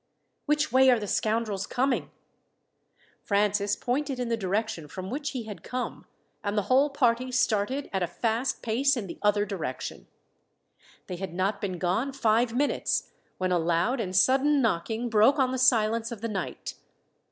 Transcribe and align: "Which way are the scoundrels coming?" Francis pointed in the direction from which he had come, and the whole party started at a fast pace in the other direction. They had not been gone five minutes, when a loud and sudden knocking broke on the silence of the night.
"Which 0.47 0.71
way 0.71 0.89
are 0.89 0.99
the 0.99 1.05
scoundrels 1.05 1.67
coming?" 1.67 2.09
Francis 3.23 3.75
pointed 3.75 4.19
in 4.19 4.29
the 4.29 4.35
direction 4.35 4.87
from 4.87 5.11
which 5.11 5.29
he 5.29 5.43
had 5.43 5.61
come, 5.61 6.07
and 6.43 6.57
the 6.57 6.63
whole 6.63 6.89
party 6.89 7.31
started 7.31 7.87
at 7.93 8.01
a 8.01 8.07
fast 8.07 8.63
pace 8.63 8.97
in 8.97 9.05
the 9.05 9.19
other 9.21 9.45
direction. 9.45 10.07
They 11.05 11.17
had 11.17 11.35
not 11.35 11.61
been 11.61 11.77
gone 11.77 12.13
five 12.13 12.51
minutes, 12.51 13.11
when 13.37 13.51
a 13.51 13.59
loud 13.59 13.99
and 13.99 14.15
sudden 14.15 14.59
knocking 14.59 15.07
broke 15.07 15.37
on 15.37 15.51
the 15.51 15.59
silence 15.59 16.11
of 16.11 16.21
the 16.21 16.27
night. 16.27 16.73